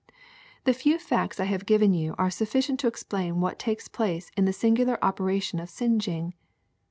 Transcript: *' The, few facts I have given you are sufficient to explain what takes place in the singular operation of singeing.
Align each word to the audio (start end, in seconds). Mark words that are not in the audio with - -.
*' 0.33 0.63
The, 0.63 0.73
few 0.73 0.97
facts 0.97 1.39
I 1.39 1.43
have 1.43 1.67
given 1.67 1.93
you 1.93 2.15
are 2.17 2.31
sufficient 2.31 2.79
to 2.79 2.87
explain 2.87 3.39
what 3.39 3.59
takes 3.59 3.87
place 3.87 4.31
in 4.35 4.45
the 4.45 4.51
singular 4.51 4.97
operation 5.05 5.59
of 5.59 5.69
singeing. 5.69 6.33